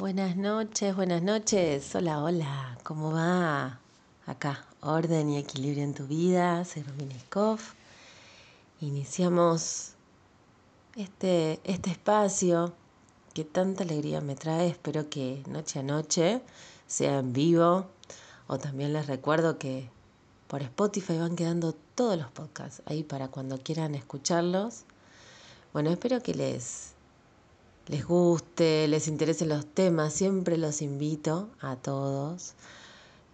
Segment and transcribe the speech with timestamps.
[0.00, 1.94] Buenas noches, buenas noches.
[1.94, 2.78] Hola, hola.
[2.84, 3.80] ¿Cómo va?
[4.24, 6.64] Acá, orden y equilibrio en tu vida.
[6.64, 7.14] Soy Romina
[8.80, 9.90] Iniciamos
[10.96, 12.72] este, este espacio
[13.34, 14.68] que tanta alegría me trae.
[14.68, 16.40] Espero que noche a noche
[16.86, 17.84] sea en vivo.
[18.46, 19.90] O también les recuerdo que
[20.46, 24.84] por Spotify van quedando todos los podcasts ahí para cuando quieran escucharlos.
[25.74, 26.94] Bueno, espero que les
[27.88, 32.54] les guste, les interesen los temas, siempre los invito a todos.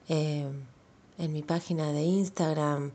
[0.08, 0.46] Eh,
[1.18, 2.92] en mi página de Instagram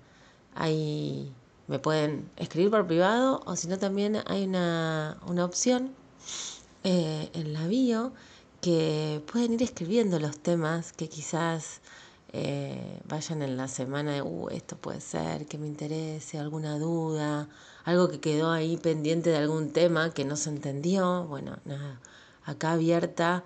[0.55, 1.31] ahí
[1.67, 5.91] me pueden escribir por privado o si no también hay una, opción
[6.83, 8.11] eh, en la bio
[8.61, 11.81] que pueden ir escribiendo los temas que quizás
[12.33, 17.49] eh, vayan en la semana de, uh, esto puede ser, que me interese, alguna duda,
[17.83, 21.25] algo que quedó ahí pendiente de algún tema que no se entendió.
[21.25, 21.99] Bueno, nada,
[22.45, 23.43] acá abierta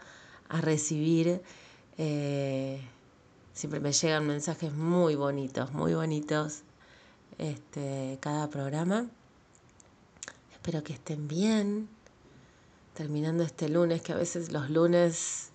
[0.49, 1.41] a recibir.
[1.97, 2.81] Eh,
[3.53, 6.61] siempre me llegan mensajes muy bonitos, muy bonitos
[7.39, 9.07] este, cada programa.
[10.53, 11.89] Espero que estén bien.
[12.93, 15.49] Terminando este lunes, que a veces los lunes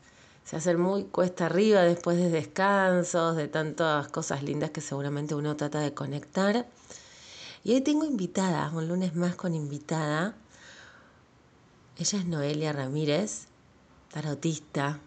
[0.45, 5.57] se hacen muy cuesta arriba después de descansos, de tantas cosas lindas que seguramente uno
[5.57, 6.67] trata de conectar.
[7.63, 10.35] Y hoy tengo invitada, un lunes más con invitada.
[11.99, 13.47] Ella es Noelia Ramírez,
[14.11, 14.99] tarotista.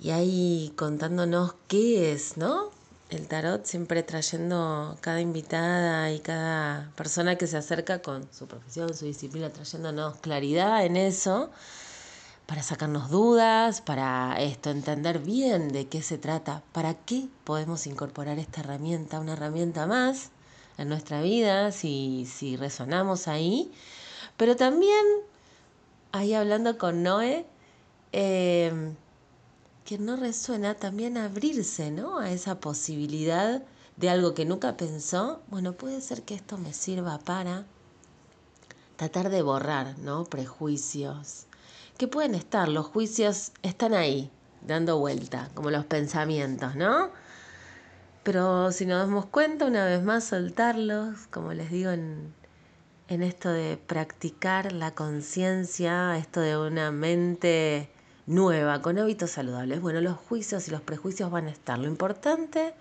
[0.00, 2.70] Y ahí contándonos qué es, ¿no?
[3.10, 8.92] El tarot siempre trayendo cada invitada y cada persona que se acerca con su profesión,
[8.94, 11.50] su disciplina, trayéndonos claridad en eso,
[12.46, 18.38] para sacarnos dudas, para esto, entender bien de qué se trata, para qué podemos incorporar
[18.38, 20.30] esta herramienta, una herramienta más
[20.76, 23.72] en nuestra vida, si, si resonamos ahí.
[24.36, 25.04] Pero también,
[26.12, 27.46] ahí hablando con Noé,
[28.12, 28.92] eh,
[29.84, 32.18] que no resuena, también abrirse ¿no?
[32.18, 33.62] a esa posibilidad
[33.96, 35.40] de algo que nunca pensó.
[35.48, 37.66] Bueno, puede ser que esto me sirva para
[38.96, 40.24] tratar de borrar ¿no?
[40.24, 41.46] prejuicios,
[41.98, 44.30] que pueden estar, los juicios están ahí,
[44.66, 47.10] dando vuelta, como los pensamientos, ¿no?
[48.22, 52.32] Pero si nos damos cuenta, una vez más, soltarlos, como les digo en,
[53.08, 57.90] en esto de practicar la conciencia, esto de una mente
[58.26, 59.80] nueva, con hábitos saludables.
[59.80, 61.78] Bueno, los juicios y los prejuicios van a estar.
[61.78, 62.74] Lo importante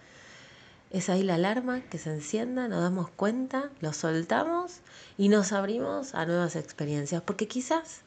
[0.91, 4.79] es ahí la alarma que se encienda, nos damos cuenta, lo soltamos
[5.17, 8.01] y nos abrimos a nuevas experiencias, porque quizás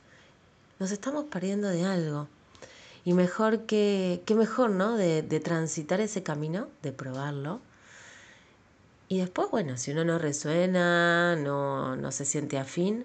[0.79, 2.29] nos estamos perdiendo de algo.
[3.05, 4.97] Y mejor que, qué mejor, ¿no?
[4.97, 7.61] De, de transitar ese camino, de probarlo.
[9.09, 13.05] Y después, bueno, si uno no resuena, no, no se siente afín,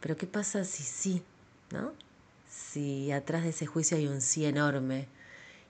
[0.00, 1.22] pero ¿qué pasa si sí,
[1.70, 1.92] ¿no?
[2.48, 5.06] Si atrás de ese juicio hay un sí enorme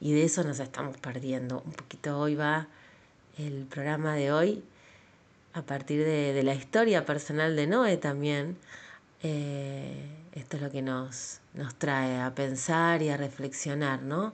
[0.00, 1.62] y de eso nos estamos perdiendo.
[1.66, 2.68] Un poquito hoy va
[3.36, 4.64] el programa de hoy
[5.52, 8.56] a partir de, de la historia personal de Noé también.
[9.22, 14.32] Eh, esto es lo que nos, nos trae a pensar y a reflexionar, ¿no?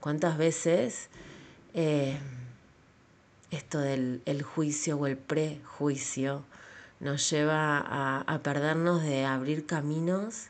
[0.00, 1.08] ¿Cuántas veces
[1.74, 2.18] eh,
[3.50, 6.44] esto del el juicio o el prejuicio
[7.00, 7.78] nos lleva
[8.20, 10.48] a, perdernos de abrir caminos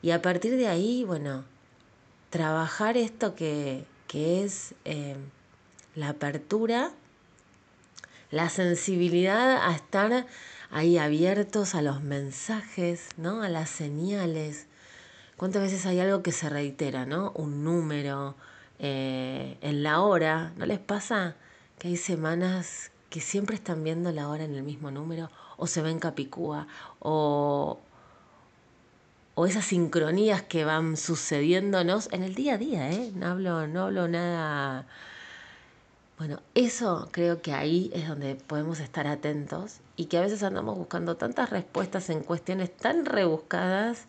[0.00, 1.44] y a partir de ahí, bueno,
[2.30, 5.16] trabajar esto que, es eh,
[5.94, 6.90] la apertura,
[8.30, 10.26] la sensibilidad a estar
[10.72, 13.42] ahí abiertos a los mensajes, ¿no?
[13.42, 14.66] A las señales,
[15.42, 17.32] ¿Cuántas veces hay algo que se reitera, ¿no?
[17.34, 18.36] Un número
[18.78, 20.52] eh, en la hora.
[20.56, 21.34] ¿No les pasa
[21.80, 25.30] que hay semanas que siempre están viendo la hora en el mismo número?
[25.56, 26.68] O se ven capicúa,
[27.00, 27.80] o,
[29.34, 33.10] o esas sincronías que van sucediéndonos en el día a día, ¿eh?
[33.12, 34.86] No hablo, no hablo nada.
[36.22, 40.78] Bueno, eso creo que ahí es donde podemos estar atentos y que a veces andamos
[40.78, 44.06] buscando tantas respuestas en cuestiones tan rebuscadas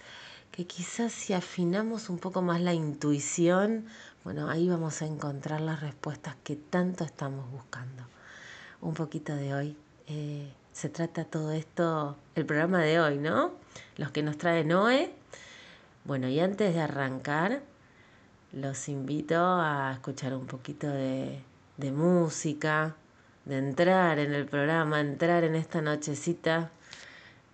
[0.52, 3.88] que quizás si afinamos un poco más la intuición,
[4.24, 8.04] bueno, ahí vamos a encontrar las respuestas que tanto estamos buscando.
[8.80, 9.78] Un poquito de hoy.
[10.06, 13.54] Eh, se trata todo esto, el programa de hoy, ¿no?
[13.98, 15.12] Los que nos trae Noé.
[16.06, 17.64] Bueno, y antes de arrancar,
[18.52, 21.42] los invito a escuchar un poquito de,
[21.78, 22.96] de música,
[23.46, 26.72] de entrar en el programa, entrar en esta nochecita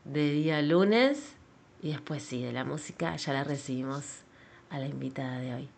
[0.05, 1.35] de día lunes
[1.81, 4.23] y después sí, de la música ya la recibimos
[4.69, 5.69] a la invitada de hoy.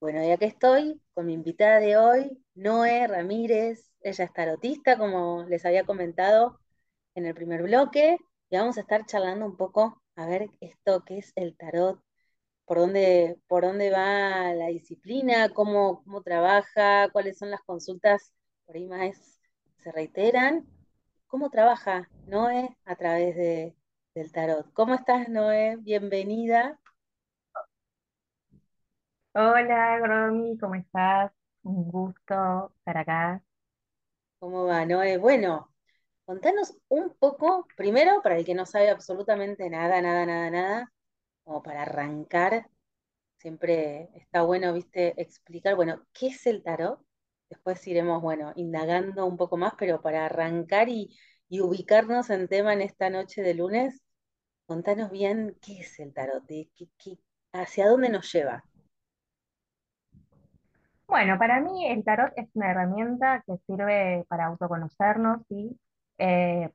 [0.00, 3.90] Bueno, ya que estoy con mi invitada de hoy, Noé Ramírez.
[4.00, 6.58] Ella es tarotista, como les había comentado
[7.14, 8.18] en el primer bloque,
[8.50, 12.00] y vamos a estar charlando un poco a ver esto que es el tarot,
[12.64, 18.32] por dónde, por dónde va la disciplina, cómo, cómo trabaja, cuáles son las consultas
[18.66, 19.40] por ahí más
[19.82, 20.66] se reiteran,
[21.26, 23.74] cómo trabaja Noé a través de,
[24.14, 24.72] del tarot.
[24.72, 25.76] ¿Cómo estás, Noé?
[25.80, 26.78] Bienvenida.
[29.34, 31.32] Hola, Gromi, ¿cómo estás?
[31.62, 33.42] Un gusto estar acá.
[34.38, 35.16] ¿Cómo va, Noé?
[35.18, 35.72] Bueno,
[36.24, 40.92] contanos un poco, primero, para el que no sabe absolutamente nada, nada, nada, nada,
[41.44, 42.68] como para arrancar,
[43.38, 47.00] siempre está bueno, viste, explicar, bueno, ¿qué es el tarot?
[47.50, 51.16] Después iremos, bueno, indagando un poco más, pero para arrancar y,
[51.50, 54.02] ubicarnos en tema en esta noche de lunes,
[54.66, 57.18] contanos bien qué es el tarot, de qué, qué-
[57.52, 58.64] hacia dónde nos lleva.
[61.06, 65.78] Bueno, para mí el tarot es una herramienta que sirve para autoconocernos, ¿sí?
[66.18, 66.70] Eh,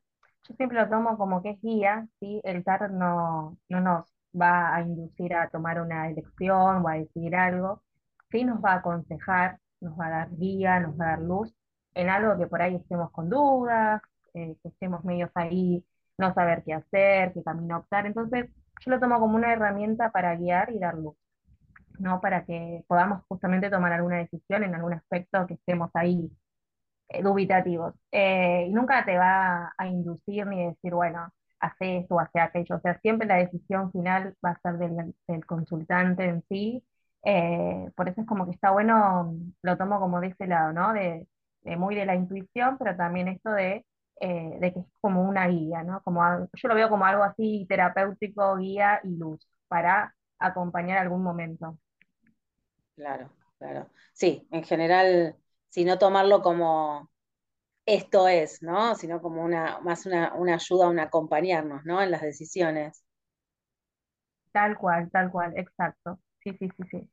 [0.47, 2.39] yo siempre lo tomo como que es guía, ¿sí?
[2.43, 4.05] El tarot no, no nos
[4.39, 7.83] va a inducir a tomar una elección o a decidir algo,
[8.31, 11.53] sí nos va a aconsejar, nos va a dar guía, nos va a dar luz
[11.93, 14.01] en algo que por ahí estemos con dudas,
[14.33, 15.83] eh, que estemos medios ahí,
[16.17, 18.05] no saber qué hacer, qué camino optar.
[18.05, 18.49] Entonces,
[18.85, 21.15] yo lo tomo como una herramienta para guiar y dar luz.
[21.99, 22.21] ¿no?
[22.21, 26.31] Para que podamos justamente tomar alguna decisión en algún aspecto que estemos ahí
[27.09, 27.93] eh, dubitativos.
[28.11, 32.75] Eh, y nunca te va a inducir ni decir, bueno, hace esto o hace aquello.
[32.77, 36.83] O sea, siempre la decisión final va a ser del, del consultante en sí.
[37.23, 40.93] Eh, por eso es como que está bueno, lo tomo como de ese lado, ¿no?
[40.93, 41.27] De,
[41.77, 43.85] muy de la intuición, pero también esto de,
[44.21, 46.01] eh, de que es como una guía, ¿no?
[46.03, 46.21] Como,
[46.53, 51.77] yo lo veo como algo así terapéutico, guía y luz, para acompañar algún momento.
[52.95, 53.89] Claro, claro.
[54.13, 55.35] Sí, en general,
[55.69, 57.11] si no tomarlo como
[57.87, 58.95] esto es, ¿no?
[58.95, 62.01] Sino como una, más una, una ayuda, un acompañarnos, ¿no?
[62.03, 63.03] En las decisiones.
[64.51, 66.19] Tal cual, tal cual, exacto.
[66.43, 67.09] Sí, sí, sí, sí.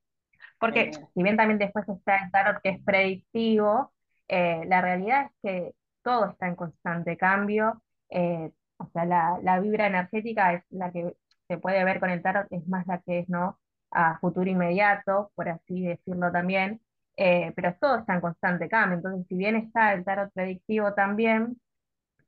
[0.61, 3.93] Porque si bien también después está el tarot que es predictivo,
[4.29, 7.83] eh, la realidad es que todo está en constante cambio.
[8.11, 11.17] eh, o sea, la, la vibra energética es la que
[11.49, 13.61] se puede ver con el tarot, es más la que es, ¿no?
[13.93, 16.81] A futuro inmediato, por así decirlo también.
[17.17, 18.97] Eh, pero todo está en constante cambio.
[18.97, 21.61] Entonces, si bien está el tarot predictivo también,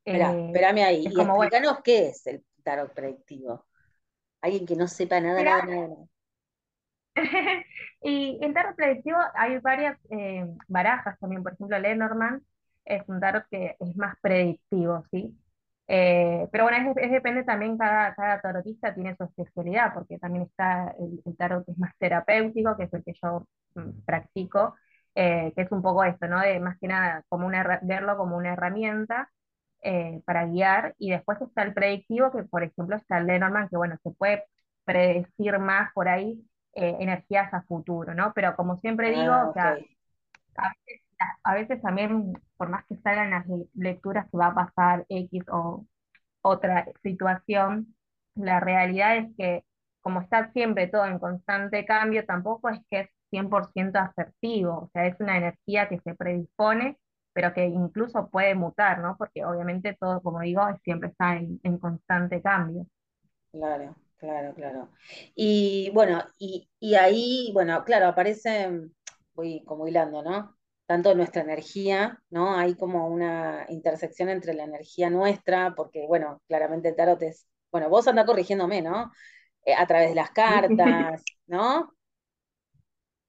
[0.05, 3.67] Esperá, eh, espérame ahí es y como, bueno, explícanos qué es el tarot predictivo.
[4.41, 5.97] Alguien que no sepa nada, nada, nada.
[8.03, 12.43] Y en tarot predictivo hay varias eh, barajas también, por ejemplo, Lenormand
[12.85, 15.37] es un tarot que es más predictivo, ¿sí?
[15.89, 20.45] Eh, pero bueno, es, es depende también, cada, cada tarotista tiene su especialidad, porque también
[20.47, 24.75] está el, el tarot que es más terapéutico, que es el que yo mm, practico,
[25.15, 26.41] eh, que es un poco esto, ¿no?
[26.41, 29.31] De más que nada, como una, verlo como una herramienta
[29.83, 33.77] eh, para guiar, y después está el predictivo, que por ejemplo está el Lenormand, que
[33.77, 34.45] bueno, se puede
[34.85, 36.45] predecir más por ahí
[36.79, 38.33] energías a futuro, ¿no?
[38.35, 39.81] Pero como siempre digo, Ah, o ok, sea,
[40.57, 41.03] a veces,
[41.45, 45.45] a veces también, por más que salgan las le- lecturas que va a pasar X
[45.51, 45.87] o
[46.43, 47.95] otra situación,
[48.35, 49.65] la realidad es que
[50.01, 55.07] como está siempre todo en constante cambio, tampoco es que es 100% asertivo, o sea,
[55.07, 56.99] es una energía que se predispone,
[57.33, 59.17] pero que incluso puede mutar, ¿no?
[59.19, 62.87] Porque obviamente todo, como digo, siempre está en, en constante cambio.
[63.53, 64.91] claro, claro, claro.
[65.35, 68.71] Y bueno, y, y ahí, bueno, claro, aparece,
[69.35, 70.56] voy como hilando, ¿no?
[70.87, 72.57] Tanto nuestra energía, ¿no?
[72.57, 77.89] Hay como una intersección entre la energía nuestra, porque, bueno, claramente el tarot es, bueno,
[77.91, 79.13] vos andá corrigiéndome, ¿no?
[79.65, 81.93] Eh, a través de las cartas, ¿no?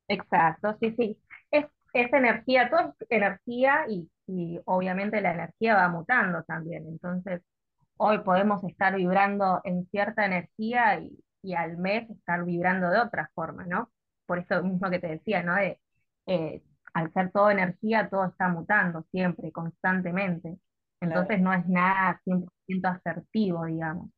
[0.08, 1.22] Exacto, sí, sí.
[1.52, 6.88] Es, es energía, todo es energía y, y obviamente la energía va mutando también.
[6.88, 7.42] Entonces,
[7.98, 13.32] hoy podemos estar vibrando en cierta energía y, y al mes estar vibrando de otra
[13.36, 13.92] forma, ¿no?
[14.26, 15.56] Por eso mismo que te decía, ¿no?
[15.56, 15.80] De,
[16.28, 16.64] eh,
[16.98, 20.58] al ser todo energía, todo está mutando siempre, constantemente.
[21.00, 21.22] Claro.
[21.22, 24.10] Entonces no es nada 100% asertivo, digamos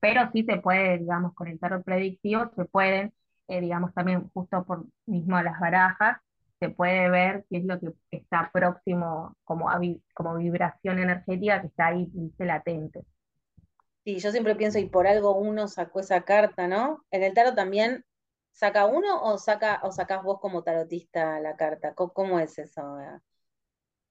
[0.00, 3.12] pero sí se puede, digamos, con el tarot predictivo, se pueden,
[3.48, 6.18] eh, digamos, también justo por mismo las barajas,
[6.58, 9.68] se puede ver qué es lo que está próximo como,
[10.14, 13.04] como vibración energética que está ahí, dice, latente.
[14.04, 17.04] Sí, yo siempre pienso, y por algo uno sacó esa carta, ¿no?
[17.10, 18.04] En el tarot también,
[18.52, 21.94] ¿saca uno o saca, o sacás vos como tarotista la carta?
[21.94, 22.82] ¿Cómo, cómo es eso?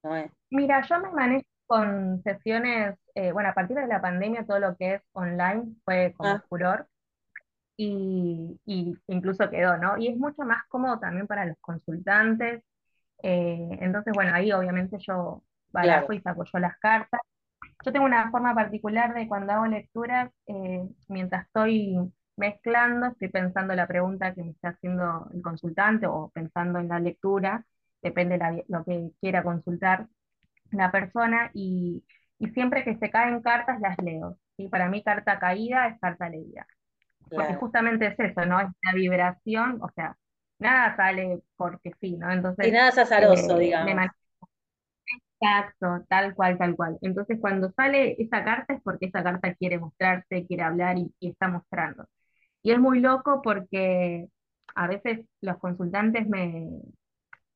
[0.03, 0.31] ¿No es?
[0.51, 4.75] Mira, yo me manejo con sesiones, eh, bueno, a partir de la pandemia todo lo
[4.77, 6.87] que es online fue como Ah, furor
[7.77, 9.97] y, y incluso quedó, ¿no?
[9.97, 12.63] Y es mucho más cómodo también para los consultantes.
[13.23, 15.43] eh, entonces, bueno, ahí obviamente yo
[15.79, 17.21] claro, barajo y saco yo las cartas
[17.85, 21.97] yo tengo una forma particular de cuando hago lecturas, eh, mientras estoy
[22.39, 26.99] mezclando, estoy pensando la pregunta que me está haciendo el consultante o pensando en la
[26.99, 27.65] lectura,
[28.01, 30.07] depende de lo que quiera consultar
[30.71, 32.03] la persona, y,
[32.39, 34.37] y siempre que se caen cartas las leo.
[34.57, 34.69] ¿sí?
[34.69, 36.67] Para mí carta caída es carta leída.
[37.33, 38.59] Porque justamente es eso, ¿no?
[38.61, 40.17] Es la vibración, o sea,
[40.59, 42.31] nada sale porque sí, ¿no?
[42.31, 44.07] Y Entonces, nada es azaroso, eh, me digamos.
[45.41, 46.97] Exacto, tal cual, tal cual.
[47.01, 51.29] Entonces, cuando sale esa carta es porque esa carta quiere mostrarse, quiere hablar y, y
[51.29, 52.05] está mostrando.
[52.63, 54.27] Y es muy loco porque
[54.75, 56.69] a veces los consultantes me,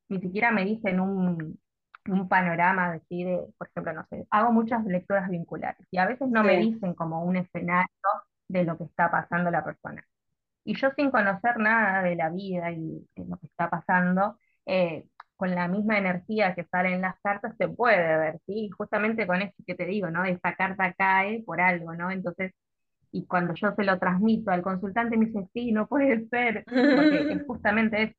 [0.09, 1.59] ni siquiera me dicen un,
[2.07, 6.05] un panorama de, sí, de, por ejemplo, no sé, hago muchas lecturas vinculares y a
[6.07, 7.87] veces no me dicen como un escenario
[8.47, 10.05] de lo que está pasando la persona.
[10.65, 15.07] Y yo sin conocer nada de la vida y de lo que está pasando, eh,
[15.37, 18.65] con la misma energía que sale en las cartas, se puede ver, ¿sí?
[18.67, 20.25] Y justamente con esto que te digo, ¿no?
[20.25, 22.11] Esa carta cae por algo, ¿no?
[22.11, 22.53] Entonces,
[23.13, 27.31] y cuando yo se lo transmito al consultante, me dice, sí, no puede ser, porque
[27.31, 28.13] es justamente eso,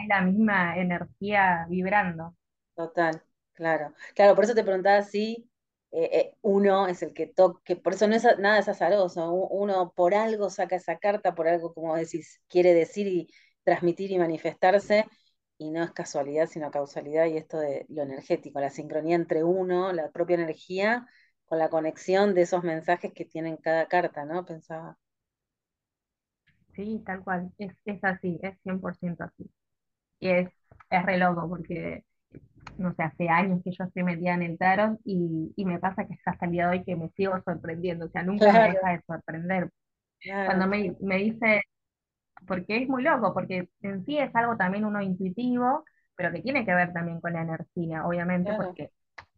[0.00, 2.36] es la misma energía vibrando.
[2.76, 3.20] Total,
[3.52, 3.92] claro.
[4.14, 5.50] Claro, por eso te preguntaba si
[5.90, 9.92] eh, eh, uno es el que toque, por eso no es nada es azaroso, uno
[9.96, 13.26] por algo saca esa carta, por algo, como decís, quiere decir y
[13.64, 15.04] transmitir y manifestarse,
[15.58, 19.92] y no es casualidad, sino causalidad, y esto de lo energético, la sincronía entre uno,
[19.92, 21.08] la propia energía,
[21.48, 24.44] con la conexión de esos mensajes que tienen cada carta, ¿no?
[24.44, 24.98] Pensaba.
[26.74, 29.50] Sí, tal cual, es, es así, es 100% así.
[30.20, 30.50] Y es,
[30.90, 32.04] es re loco porque
[32.78, 36.06] no sé, hace años que yo estoy metida en el tarot y, y me pasa
[36.06, 38.90] que hasta el día de hoy que me sigo sorprendiendo, o sea, nunca me deja
[38.92, 39.70] de sorprender.
[40.20, 41.62] claro, Cuando me, me dice,
[42.46, 45.84] porque es muy loco, porque en sí es algo también uno intuitivo,
[46.16, 48.64] pero que tiene que ver también con la energía, obviamente, claro.
[48.64, 48.90] porque,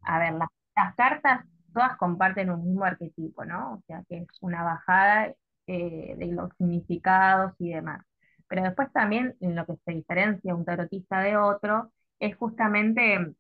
[0.02, 3.75] a ver, las, las cartas todas comparten un mismo arquetipo, ¿no?
[3.75, 5.35] O sea, que es una bajada
[5.67, 8.05] eh, de los significados y demás.
[8.49, 13.35] Pero después también en lo que se diferencia un tarotista de otro es justamente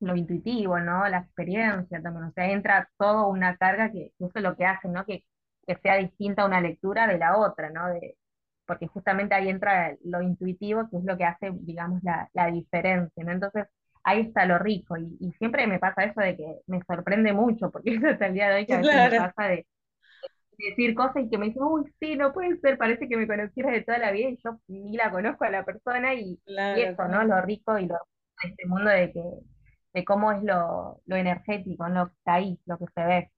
[0.00, 1.08] lo intuitivo, ¿no?
[1.08, 4.88] La experiencia también, o sea, entra todo una carga que eso es lo que hace,
[4.88, 5.04] ¿no?
[5.06, 5.24] Que,
[5.66, 7.88] que sea distinta una lectura de la otra, ¿no?
[7.88, 8.16] De,
[8.66, 13.24] porque justamente ahí entra lo intuitivo, que es lo que hace, digamos, la, la diferencia,
[13.24, 13.32] ¿no?
[13.32, 13.66] Entonces,
[14.06, 17.70] ahí está lo rico, y, y siempre me pasa eso de que me sorprende mucho,
[17.70, 19.66] porque es hasta el día de hoy que a veces me pasa de
[20.58, 23.72] decir cosas y que me dicen, uy, sí, no puede ser, parece que me conocieras
[23.72, 26.80] de toda la vida y yo ni la conozco a la persona, y, y claro,
[26.80, 27.24] eso, ¿no?
[27.24, 27.96] Lo rico y lo
[28.42, 29.22] de este mundo de que
[29.92, 32.04] de cómo es lo, lo energético, ¿no?
[32.04, 33.30] Lo que está ahí, lo que se ve.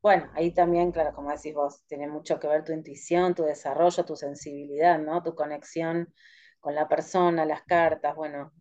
[0.00, 4.04] Bueno, ahí también, claro, como decís vos, tiene mucho que ver tu intuición, tu desarrollo,
[4.04, 5.22] tu sensibilidad, ¿no?
[5.22, 6.12] Tu conexión
[6.60, 8.52] con la persona, las cartas, bueno,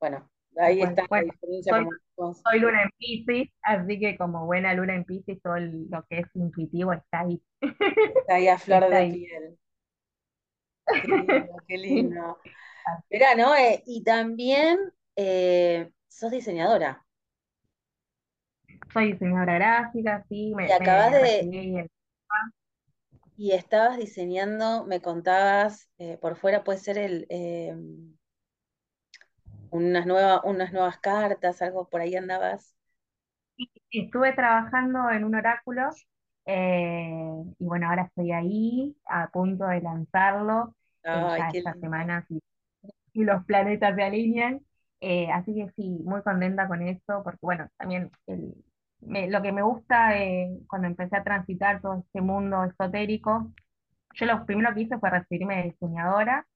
[0.00, 1.86] bueno, ahí está la Bueno, diferencia soy
[2.16, 2.34] como.
[2.44, 6.26] Soy luna en Piscis, así que como buena luna en Piscis, todo lo que es
[6.34, 7.42] intuitivo está ahí.
[8.20, 9.22] Está ahí a flor Está de ahí.
[9.26, 9.58] piel.
[11.00, 12.02] Qué lindo, qué Sí.
[12.02, 12.38] lindo.
[13.10, 13.54] Mirá, ¿no?
[13.56, 14.78] Eh, y también
[15.16, 17.06] eh, sos diseñadora
[18.92, 21.50] Soy diseñadora gráfica, sí, y me, acabas me de,
[23.36, 27.74] y estabas diseñando, me contabas, eh, por fuera puede ser el, eh,
[29.70, 32.74] unas nuevas, unas nuevas cartas, algo por ahí andabas.
[33.90, 35.88] Estuve trabajando en un oráculo
[36.46, 40.74] eh, y bueno, ahora estoy ahí a punto de lanzarlo,
[41.12, 41.80] eh, Ay, ya esta lindo.
[41.80, 42.40] semana si,
[43.12, 44.60] si los planetas se alinean.
[45.00, 48.54] Eh, así que sí, muy contenta con esto, porque bueno, también el-
[49.00, 50.14] me- lo que me gusta
[50.68, 53.52] cuando empecé a transitar todo este mundo esotérico
[54.14, 56.46] Yo lo primero que hice fue recibirme de diseñadora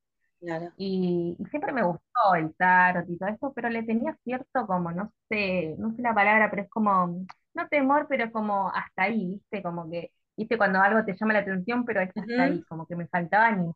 [0.42, 0.72] Claro.
[0.76, 4.90] y, y siempre me gustó el tarot y todo esto, pero le tenía cierto como,
[4.92, 9.26] no sé, no sé la palabra, pero es como, no temor, pero como hasta ahí,
[9.28, 9.62] ¿viste?
[9.62, 10.58] Como que, ¿viste?
[10.58, 13.70] Cuando algo te llama la atención, pero es hasta ahí, como que me faltaba ni...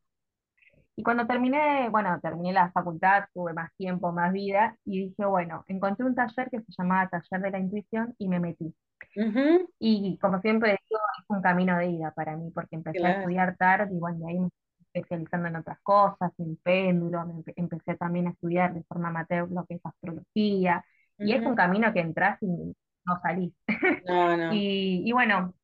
[0.97, 5.65] Y cuando terminé, bueno, terminé la facultad, tuve más tiempo, más vida, y dije, bueno,
[5.69, 8.75] encontré un taller que se llamaba Taller de la Intuición y me metí.
[9.79, 13.57] Y como siempre digo, es un camino de ida para mí, porque empecé a estudiar
[13.57, 14.51] tarot y bueno, de ahí me
[14.97, 19.65] especializando en otras cosas, en péndulo, empe- empecé también a estudiar de forma amateur lo
[19.67, 20.85] que es astrología,
[21.23, 23.53] y es un camino que entras y no salís.
[24.03, 24.67] No, no.
[24.69, 25.55] Y, y bueno,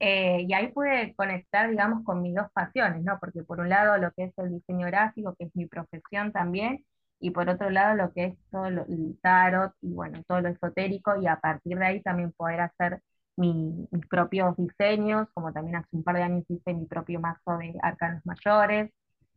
[0.00, 3.18] eh, y ahí pude conectar, digamos, con mis dos pasiones, ¿no?
[3.20, 6.84] Porque por un lado lo que es el diseño gráfico, que es mi profesión también,
[7.20, 10.48] y por otro lado lo que es todo lo, el tarot y bueno, todo lo
[10.48, 13.00] esotérico, y a partir de ahí también poder hacer
[13.36, 17.58] mi- mis propios diseños, como también hace un par de años hice mi propio mazo
[17.58, 18.90] de arcanos mayores,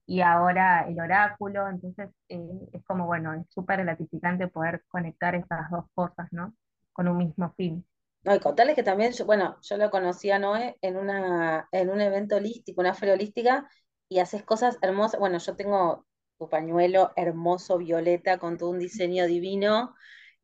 [0.08, 2.40] y ahora el oráculo, entonces eh,
[2.74, 6.54] es como, bueno, es súper gratificante poder conectar esas dos cosas, ¿no?
[6.94, 7.86] Con un mismo fin.
[8.24, 12.02] No, y contarles que también, bueno, yo lo conocí a Noé en, una, en un
[12.02, 13.16] evento holístico, una feria
[14.10, 15.20] y haces cosas hermosas.
[15.20, 16.06] Bueno, yo tengo
[16.38, 19.96] tu pañuelo hermoso, violeta, con todo un diseño divino,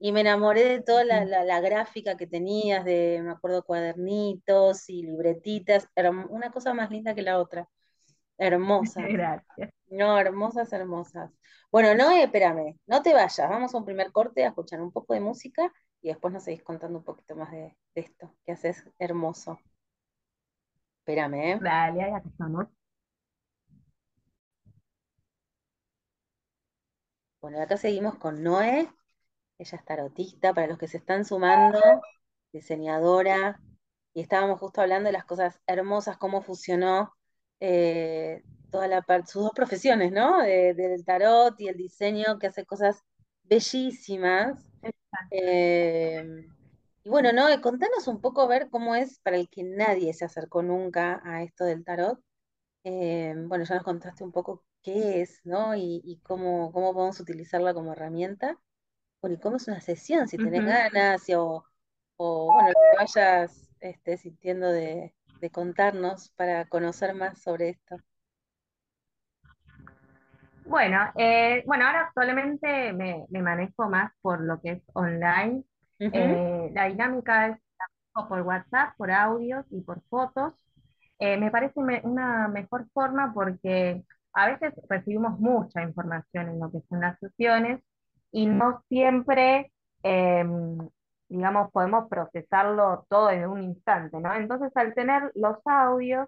[0.01, 4.89] y me enamoré de toda la, la- la gráfica que tenías, de, me acuerdo, cuadernitos
[4.89, 5.87] y libretitas,
[6.29, 7.69] una cosa más linda que la otra,
[8.37, 9.05] hermosas.
[9.11, 9.71] Gracias.
[9.89, 11.31] No, hermosas, hermosas.
[11.71, 13.49] Bueno, no, espérame, no te vayas.
[13.49, 16.63] Vamos a un primer corte a escuchar un poco de música y después nos seguís
[16.63, 19.59] contando un poquito más de, de esto que haces hermoso.
[21.01, 21.59] Espérame, ¿eh?
[21.61, 22.67] Dale, acá estamos.
[27.41, 28.87] Bueno, acá seguimos con Noé.
[29.61, 31.79] Ella es tarotista, para los que se están sumando,
[32.53, 33.61] diseñadora.
[34.13, 37.13] Y estábamos justo hablando de las cosas hermosas, cómo fusionó
[37.61, 40.41] eh, toda la sus dos profesiones, ¿no?
[40.43, 43.03] De- del tarot y el diseño, que hace cosas
[43.43, 44.59] bellísimas.
[45.31, 46.23] Eh,
[47.03, 47.45] y bueno, ¿no?
[47.61, 51.43] Contanos un poco a ver cómo es para el que nadie se acercó nunca a
[51.43, 52.19] esto del tarot.
[52.85, 55.75] Eh, bueno, ya nos contaste un poco qué es, ¿no?
[55.75, 58.59] Y, y cómo, cómo podemos utilizarla como herramienta.
[59.21, 61.65] Bueno, y cómo es una sesión, si tenés ganas, y o,
[62.17, 67.97] o bueno, lo que vayas este, sintiendo de, de contarnos para conocer más sobre esto.
[70.65, 75.63] Bueno, eh, bueno, ahora actualmente me, me manejo más por lo que es online.
[76.11, 77.57] Eh, la dinámica es
[78.13, 80.53] por WhatsApp, por audios y por fotos.
[81.19, 86.71] Eh, me parece me- una mejor forma porque a veces recibimos mucha información en lo
[86.71, 87.81] que son las sesiones
[88.31, 89.71] y no siempre,
[90.03, 90.77] em,
[91.29, 94.33] digamos, podemos procesarlo todo en un instante, ¿no?
[94.35, 96.27] Entonces, al tener los audios,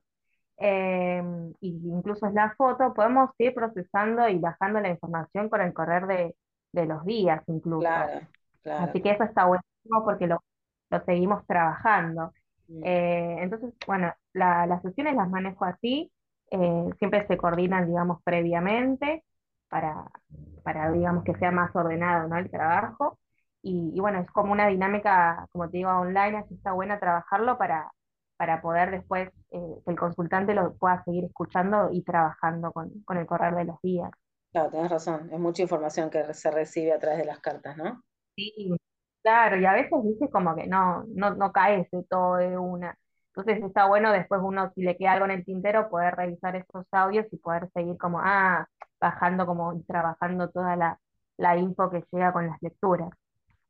[0.57, 1.23] eh,
[1.61, 6.35] incluso es la foto, podemos ir procesando y bajando la información con el correr de,
[6.73, 8.11] de los días incluso.
[8.11, 8.27] Claro,
[8.63, 10.43] claro, Así que eso está buenísimo porque lo,
[10.89, 12.33] lo seguimos trabajando.
[12.69, 16.11] Mm, Eh, entonces, bueno, la- las sesiones las manejo así,
[16.51, 19.23] eh, siempre se coordinan, digamos, previamente
[19.73, 20.05] para,
[20.63, 22.37] para, digamos, que sea más ordenado, ¿no?
[22.37, 23.17] el trabajo.
[23.63, 27.57] Y, y bueno, es como una dinámica, como te digo, online, así está buena trabajarlo
[27.57, 27.91] para,
[28.37, 33.17] para poder después eh, que el consultante lo pueda seguir escuchando y trabajando con, con
[33.17, 34.11] el correr de los días.
[34.51, 38.03] Claro, tenés razón, es mucha información que se recibe a través de las cartas, ¿no?
[38.35, 38.75] Sí,
[39.21, 42.97] claro, y a veces dice como que no, no, no cae ese todo de una.
[43.35, 46.85] Entonces está bueno después uno, si le queda algo en el tintero, poder revisar esos
[46.91, 48.67] audios y poder seguir como, ah,
[49.03, 50.99] bajando como y trabajando toda la,
[51.37, 53.09] la info que llega con las lecturas.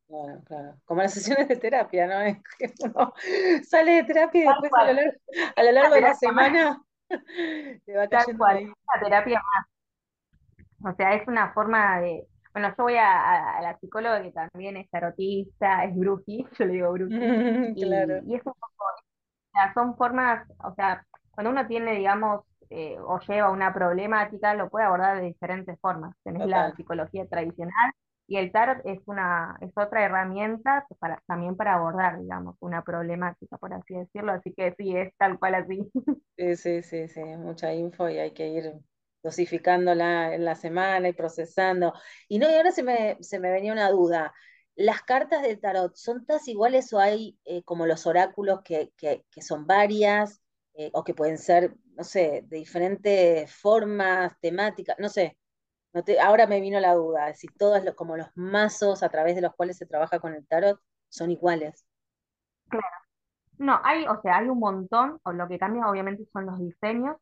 [0.08, 0.76] Claro, claro.
[0.86, 2.20] Como las sesiones de terapia, ¿no?
[2.60, 3.14] Es que uno
[3.64, 5.12] sale de terapia y después a lo largo,
[5.56, 6.84] a lo la largo de la semana
[7.86, 8.66] le va cayendo ahí.
[8.66, 10.94] la terapia más.
[10.94, 14.90] O sea, es una forma de, bueno, yo voy a, la psicóloga que también es
[14.90, 17.16] tarotista, es bruji, yo le digo bruji,
[17.76, 18.54] y, Claro, y es un
[19.54, 24.70] sea, son formas, o sea, cuando uno tiene, digamos, eh, o lleva una problemática, lo
[24.70, 26.16] puede abordar de diferentes formas.
[26.24, 26.76] Tenés la total.
[26.76, 27.92] psicología tradicional
[28.28, 33.58] y el tarot es una, es otra herramienta para, también para abordar, digamos, una problemática,
[33.58, 34.32] por así decirlo.
[34.34, 35.92] Así que sí, es tal cual así.
[36.38, 38.74] Sí, sí, sí, sí, mucha info y hay que ir
[39.24, 41.94] dosificándola en la semana y procesando.
[42.28, 44.34] Y no, y ahora se me, se me venía una duda.
[44.76, 49.24] ¿Las cartas del tarot son todas iguales o hay eh, como los oráculos que, que,
[49.32, 50.42] que son varias
[50.76, 54.98] eh, o que pueden ser, no sé, de diferentes formas, temáticas?
[55.00, 55.38] No sé,
[55.94, 59.36] no te, ahora me vino la duda, si todos los, como los mazos a través
[59.36, 61.86] de los cuales se trabaja con el tarot son iguales.
[63.58, 67.18] No, hay, o sea, hay un montón, o lo que cambia obviamente son los diseños,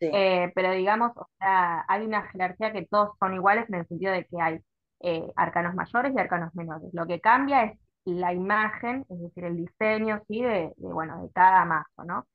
[0.00, 0.06] Sí.
[0.10, 4.12] eh, pero digamos, o sea, hay una jerarquía que todos son iguales en el sentido
[4.12, 4.60] de que hay
[5.00, 6.90] eh, arcanos mayores y arcanos menores.
[6.94, 10.42] Lo que cambia es la imagen, es decir, el diseño, ¿sí?
[10.42, 12.26] De, de, bueno, de cada mazo, ¿no?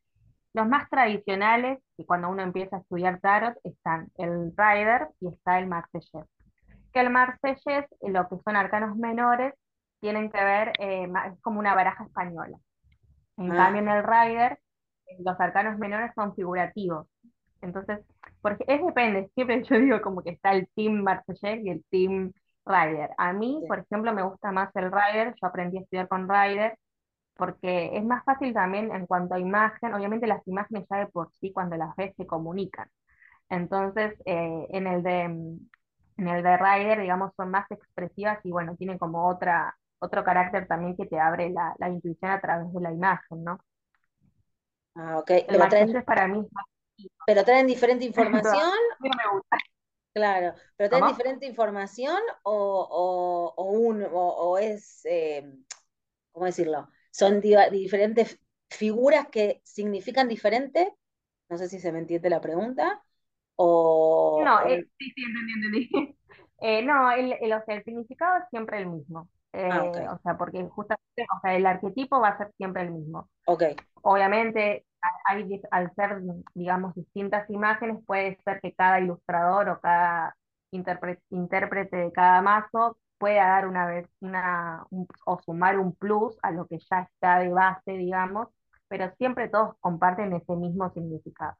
[0.53, 5.59] Los más tradicionales, y cuando uno empieza a estudiar tarot, están el Rider y está
[5.59, 6.25] el Marsellés.
[6.93, 9.53] Que el Marsellés, lo que son arcanos menores,
[10.01, 12.57] tienen que ver, eh, es como una baraja española.
[13.37, 14.59] En Ah, cambio, en el Rider,
[15.07, 17.07] eh, los arcanos menores son figurativos.
[17.61, 17.99] Entonces,
[18.41, 22.33] porque es depende, siempre yo digo como que está el Team Marsellés y el Team
[22.65, 23.11] Rider.
[23.17, 26.27] A mí, sí, por ejemplo, me gusta más el Rider, yo aprendí a estudiar con
[26.29, 26.77] Rider,
[27.35, 31.31] porque es más fácil también en cuanto a imagen, obviamente las imágenes ya de por
[31.39, 32.89] sí cuando las ves se comunican.
[33.49, 35.59] Entonces, eh, en el de, mm,
[36.17, 40.67] en el de Rider, digamos, son más expresivas y bueno, tienen como otra, otro carácter
[40.67, 43.59] también que te abre la, la intuición a través de la imagen, ¿no?
[44.95, 46.47] ah, ok, El pero traen, para mí
[47.25, 49.57] pero traen diferente información no me gusta.
[50.13, 51.07] Claro, pero ¿tienen ¿Cómo?
[51.07, 52.53] diferente información o,
[52.91, 55.53] o, o un, o, o es, eh,
[56.31, 56.89] ¿cómo decirlo?
[57.11, 60.93] Son diferentes figuras que significan diferente.
[61.49, 63.01] No sé si se me entiende la pregunta.
[63.57, 65.53] O, no, eh, sí, sí, entendí,
[65.91, 66.17] entendí.
[66.61, 69.27] Eh, no, el, el, o sea, el significado es siempre el mismo.
[69.53, 72.91] Ah, eh, o sea, porque justamente, o sea, el arquetipo va a ser siempre el
[72.91, 73.29] mismo.
[73.45, 73.63] Ok.
[74.03, 74.85] Obviamente,
[75.25, 76.21] hay, al ser,
[76.53, 80.35] digamos, distintas imágenes, puede ser que cada ilustrador o cada
[80.71, 84.85] intérprete de cada mazo pueda dar una, una
[85.25, 88.49] o sumar un plus a lo que ya está de base, digamos,
[88.87, 91.55] pero siempre todos comparten ese mismo significado.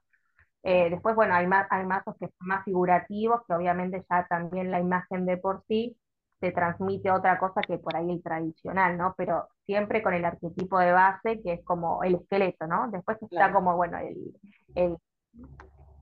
[0.64, 4.80] Eh, después, bueno, hay, hay mazos que son más figurativos, que obviamente ya también la
[4.80, 5.98] imagen de por sí
[6.40, 9.14] te transmite otra cosa que por ahí el tradicional, ¿no?
[9.16, 12.90] Pero siempre con el arquetipo de base, que es como el esqueleto, ¿no?
[12.90, 14.98] Después está como, bueno, el,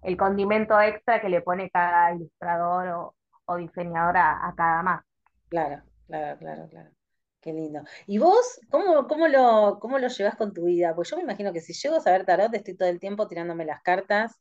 [0.01, 5.08] el, condimento extra que le pone cada ilustrador o, o diseñador a, cada mazo.
[5.49, 6.89] Claro, claro, claro, claro.
[7.41, 7.81] Qué lindo.
[8.05, 10.93] ¿Y vos, cómo, cómo, lo, cómo lo llevas con tu vida?
[10.93, 13.65] Pues yo me imagino que si llego a saber tarot, estoy todo el tiempo tirándome
[13.65, 14.39] las cartas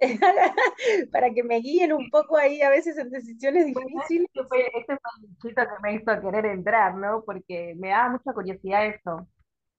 [1.12, 4.28] para que me guíen un poco ahí a veces en decisiones difíciles.
[4.34, 7.22] Este fue, este fue el chito que me hizo querer entrar, ¿no?
[7.24, 9.26] Porque me daba mucha curiosidad eso.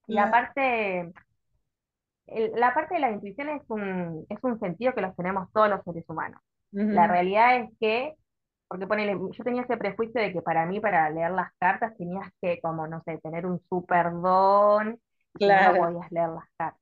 [0.08, 1.12] Y aparte,
[2.28, 5.84] la parte de la intuición es un, es un sentido que los tenemos todos los
[5.84, 6.42] seres humanos.
[6.72, 8.16] La realidad es que,
[8.68, 12.30] porque ponele, yo tenía ese prejuicio de que para mí, para leer las cartas, tenías
[12.42, 15.00] que, como, no sé, tener un super don,
[15.34, 15.76] claro.
[15.76, 16.82] no podías leer las cartas.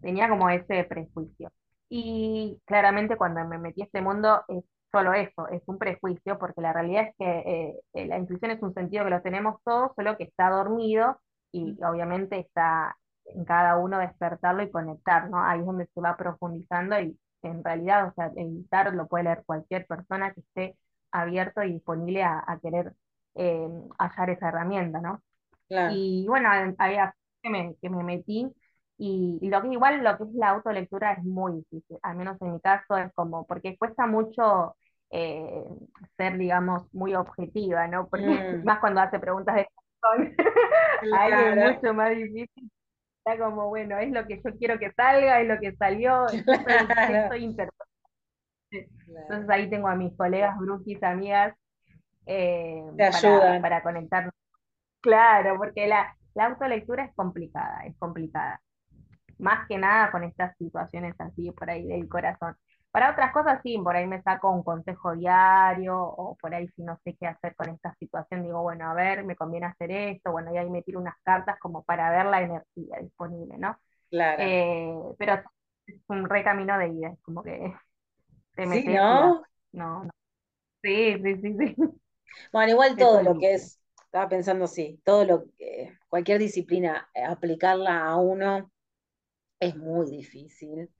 [0.00, 1.50] Tenía como ese prejuicio.
[1.88, 6.60] Y claramente cuando me metí a este mundo es solo eso, es un prejuicio, porque
[6.60, 9.90] la realidad es que eh, eh, la intuición es un sentido que lo tenemos todos,
[9.96, 11.18] solo que está dormido
[11.50, 15.42] y obviamente está en cada uno despertarlo y conectar, ¿no?
[15.42, 18.32] Ahí es donde se va profundizando y en realidad, o sea,
[18.70, 20.76] tarot lo puede leer cualquier persona que esté
[21.14, 22.92] abierto y disponible a, querer
[23.34, 25.22] eh, hallar esa herramienta, ¿no?
[25.68, 26.96] Y bueno, ahí
[27.42, 28.52] que me, que me metí,
[28.98, 32.52] y, lo que igual lo que es la autolectura es muy difícil, al menos en
[32.52, 34.76] mi caso es como, porque cuesta mucho
[35.10, 35.64] eh,
[36.16, 38.08] ser, digamos, muy objetiva, ¿no?
[38.08, 38.64] Porque mm.
[38.64, 39.68] más cuando hace preguntas de
[41.16, 42.70] ahí es mucho más difícil.
[43.24, 47.44] Está como, bueno, es lo que yo quiero que salga, es lo que salió, estoy
[48.74, 51.54] Entonces ahí tengo a mis colegas brujis, amigas,
[52.26, 54.34] eh, para, para conectarnos.
[55.00, 58.60] Claro, porque la, la autolectura es complicada, es complicada
[59.38, 62.56] más que nada con estas situaciones así por ahí del corazón.
[62.90, 66.82] Para otras cosas sí, por ahí me saco un consejo diario o por ahí si
[66.84, 70.30] no sé qué hacer con esta situación, digo, bueno, a ver, me conviene hacer esto,
[70.30, 73.76] bueno, y ahí me tiro unas cartas como para ver la energía disponible, ¿no?
[74.10, 74.40] Claro.
[74.40, 75.42] Eh, pero
[75.86, 77.74] es un recamino de vida, es como que
[78.54, 78.84] te metes.
[78.84, 79.44] ¿Sí, no?
[79.72, 80.10] no, no.
[80.82, 81.76] Sí, sí, sí, sí.
[82.52, 87.22] Bueno, igual todo lo que es, estaba pensando, sí, todo lo que, cualquier disciplina, eh,
[87.22, 88.72] aplicarla a uno
[89.60, 90.90] es muy difícil.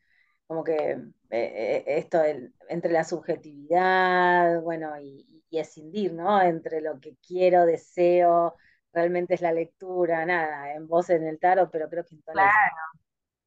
[0.47, 2.23] Como que eh, eh, esto
[2.69, 6.40] entre la subjetividad, bueno, y, y, escindir, ¿no?
[6.43, 8.55] Entre lo que quiero, deseo,
[8.93, 12.51] realmente es la lectura, nada, en voz en el tarot, pero creo que en claro.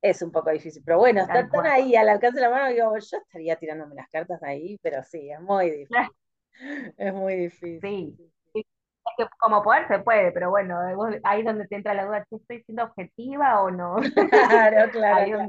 [0.02, 0.82] Es un poco difícil.
[0.86, 4.42] Pero bueno, están ahí al alcance de la mano, digo, yo estaría tirándome las cartas
[4.44, 5.98] ahí, pero sí, es muy difícil.
[6.98, 7.80] Es muy difícil.
[7.82, 8.32] Sí
[9.16, 10.80] que como poder se puede, pero bueno,
[11.24, 13.96] ahí es donde te entra la duda, ¿estoy siendo objetiva o no?
[14.32, 15.48] Claro, claro.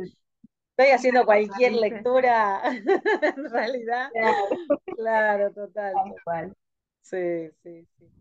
[0.70, 4.10] Estoy haciendo cualquier lectura, en realidad.
[4.96, 5.94] Claro, total.
[7.02, 8.17] Sí, sí, sí.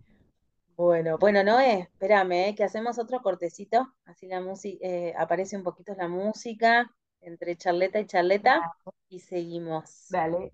[0.77, 2.55] Bueno, bueno, Noé, espérame, ¿eh?
[2.55, 7.99] que hacemos otro cortecito, así la música, eh, aparece un poquito la música entre charleta
[7.99, 8.61] y charleta
[9.09, 10.05] y seguimos.
[10.09, 10.53] Dale,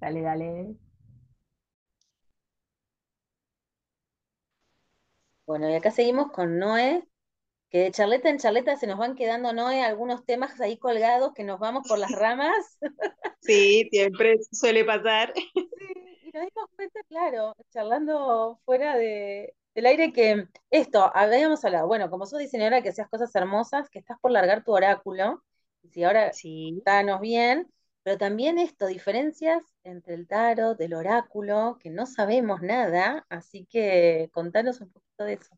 [0.00, 0.76] dale, dale.
[5.46, 7.04] Bueno, y acá seguimos con Noé,
[7.70, 11.44] que de charleta en charleta se nos van quedando, Noé, algunos temas ahí colgados que
[11.44, 12.78] nos vamos por las ramas.
[13.40, 15.32] Sí, siempre suele pasar.
[15.34, 16.01] Sí,
[16.32, 22.26] nos dimos cuenta, claro, charlando fuera de, del aire que esto, habíamos hablado, bueno, como
[22.26, 25.42] sos diseñadora que hacías cosas hermosas, que estás por largar tu oráculo,
[25.82, 26.74] y si ahora sí.
[26.78, 27.70] estános bien,
[28.02, 34.28] pero también esto, diferencias entre el tarot, del oráculo, que no sabemos nada, así que
[34.32, 35.56] contanos un poquito de eso.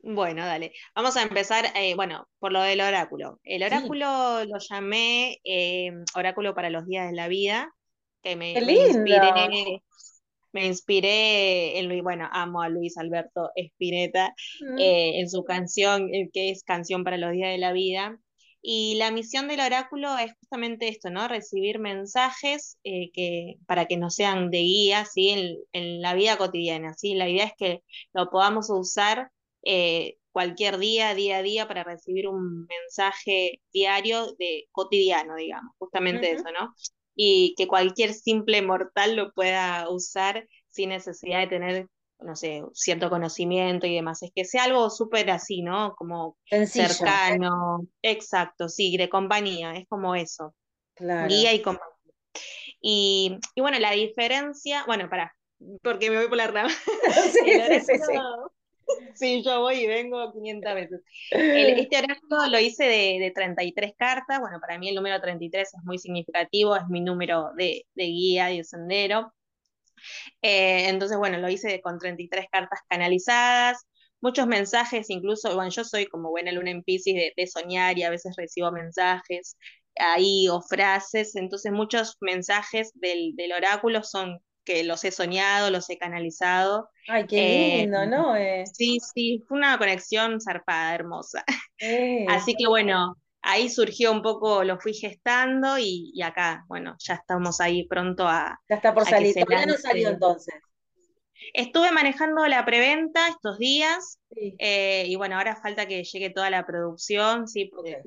[0.00, 0.72] Bueno, dale.
[0.94, 3.40] Vamos a empezar, eh, bueno, por lo del oráculo.
[3.42, 7.74] El oráculo lo llamé eh, oráculo para los días de la vida,
[8.22, 9.82] que me, inspiré,
[10.52, 14.78] me inspiré en Luis, bueno, amo a Luis Alberto Spinetta, mm.
[14.78, 18.18] eh, en su canción, que es Canción para los días de la vida.
[18.60, 21.28] Y la misión del oráculo es justamente esto, ¿no?
[21.28, 25.64] Recibir mensajes eh, que, para que nos sean de guía, ¿sí?
[25.72, 27.14] En, la vida cotidiana, ¿sí?
[27.14, 29.30] La idea es que lo podamos usar
[29.62, 36.32] eh, cualquier día, día a día, para recibir un mensaje diario de cotidiano, digamos, justamente
[36.32, 36.74] eso, ¿no?
[37.20, 41.88] Y que cualquier simple mortal lo pueda usar sin necesidad de tener,
[42.20, 44.22] no sé, cierto conocimiento y demás.
[44.22, 45.96] Es que sea algo súper así, ¿no?
[45.96, 50.54] Como cercano, exacto, sí, de compañía, es como eso.
[51.26, 51.94] Guía y compañía.
[52.80, 55.34] Y, y bueno, la diferencia, bueno, para,
[55.82, 56.70] porque me voy por la rama.
[57.32, 58.02] sí, sí, sí.
[58.06, 58.18] Sí,
[59.44, 61.00] yo voy y vengo 500 veces.
[61.30, 64.40] este oráculo lo hice de, de, 33 cartas.
[64.40, 68.52] Bueno, para mí el número 33 es muy significativo, es mi número de, de guía
[68.52, 69.32] y de sendero.
[70.42, 73.86] Eh, entonces, bueno, lo hice con 33 cartas canalizadas,
[74.20, 78.04] muchos mensajes, incluso, bueno, yo soy como buena luna en Pisces de, de soñar y
[78.04, 79.56] a veces recibo mensajes
[79.96, 85.88] ahí o frases, entonces muchos mensajes del, del oráculo son que los he soñado, los
[85.88, 86.90] he canalizado.
[87.08, 88.36] Ay, qué lindo, ¿no?
[88.36, 91.42] Eh, sí, sí, fue una conexión zarpada, hermosa.
[92.28, 97.62] Así que bueno, ahí surgió un poco, lo fui gestando y, acá, bueno, ya estamos
[97.62, 98.60] ahí pronto a.
[98.68, 100.54] Ya está por salir, todavía no salió entonces.
[101.54, 104.18] Estuve manejando la preventa estos días
[104.58, 108.02] eh, y bueno, ahora falta que llegue toda la producción, sí, porque,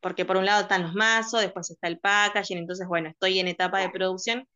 [0.00, 3.48] porque por un lado están los mazos, después está el packaging, entonces bueno, estoy en
[3.48, 4.46] etapa de producción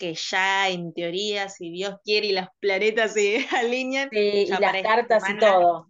[0.00, 4.08] que ya en teoría, si Dios quiere y los planetas se alinean.
[4.10, 5.88] y las cartas y todo.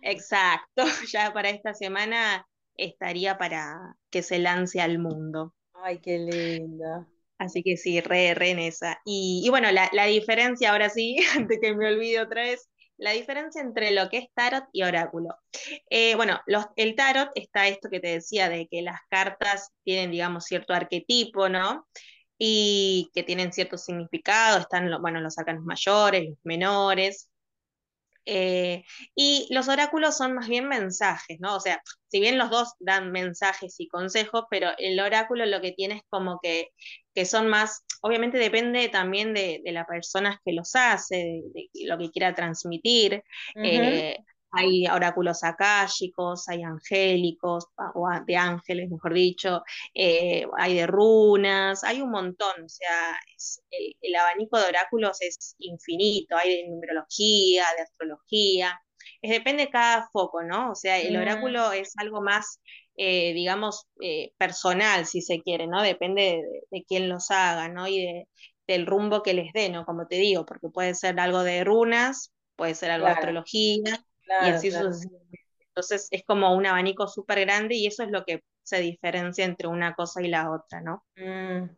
[0.00, 5.54] Exacto, ya para esta semana estaría para que se lance al mundo.
[5.74, 7.06] Ay, qué lindo.
[7.36, 8.98] Así que sí, re, re en esa.
[9.04, 13.90] Y, bueno, la, diferencia, ahora sí, antes que me olvide otra vez, la diferencia entre
[13.90, 15.36] lo que es tarot y oráculo.
[15.90, 20.12] Eh, bueno, los, el tarot está esto que te decía, de que las cartas tienen,
[20.12, 21.86] digamos, cierto arquetipo, ¿no?
[22.38, 27.30] Y que tienen cierto significado, están bueno, los arcanos mayores, los menores.
[28.26, 31.56] Eh, y los oráculos son más bien mensajes, ¿no?
[31.56, 35.72] O sea, si bien los dos dan mensajes y consejos, pero el oráculo lo que
[35.72, 36.70] tiene es como que,
[37.14, 41.98] que son más, obviamente depende también de, de las personas que los hace, de, lo
[41.98, 43.22] que quiera transmitir
[44.56, 49.62] hay oráculos akáshicos, hay angélicos, o de ángeles, mejor dicho,
[49.94, 53.18] eh, hay de runas, hay un montón, o sea,
[54.00, 58.80] el, abanico de oráculos es infinito, hay de numerología, de astrología,
[59.22, 60.70] es, depende de cada foco, ¿no?
[60.72, 61.20] O sea, el mm.
[61.20, 62.60] oráculo es algo más,
[62.96, 65.82] eh, digamos, eh, personal, si se quiere, ¿no?
[65.82, 67.88] Depende de, quién los haga, ¿no?
[67.88, 68.26] Y
[68.66, 69.84] del rumbo que les dé, ¿no?
[69.84, 74.50] Como te digo, porque puede ser algo de runas, puede ser algo de astrología, y
[74.50, 74.70] así
[75.68, 79.68] Entonces es como un abanico súper grande y eso es lo que se diferencia entre
[79.68, 81.04] una cosa y la otra, ¿no?
[81.16, 81.68] Mm.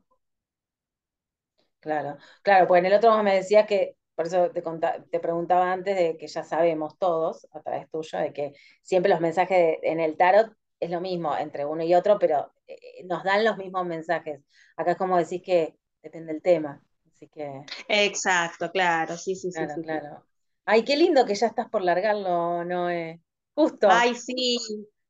[1.80, 4.62] Claro, claro, pues en el otro me decía que, por eso te,
[5.11, 9.20] te preguntaba antes de que ya sabemos todos, a través tuyo, de que siempre los
[9.20, 13.44] mensajes en el tarot es lo mismo entre uno y otro, pero eh, nos dan
[13.44, 14.40] los mismos mensajes.
[14.76, 16.82] Acá es como decís que depende del tema.
[17.09, 17.62] Así que.
[17.88, 19.62] Exacto, claro, sí, sí, sí.
[19.74, 20.24] sí, claro.
[20.66, 23.20] Ay, qué lindo que ya estás por largarlo, Noé.
[23.55, 23.88] Justo.
[23.88, 24.59] Ay, sí.